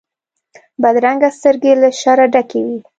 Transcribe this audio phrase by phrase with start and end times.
[0.81, 2.77] بدرنګه سترګې له شره ډکې وي